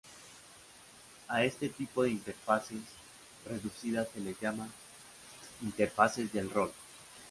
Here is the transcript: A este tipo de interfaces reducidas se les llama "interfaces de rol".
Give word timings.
A 1.27 1.43
este 1.43 1.69
tipo 1.69 2.01
de 2.01 2.09
interfaces 2.09 2.81
reducidas 3.45 4.07
se 4.11 4.19
les 4.19 4.39
llama 4.41 4.67
"interfaces 5.61 6.33
de 6.33 6.41
rol". 6.41 6.73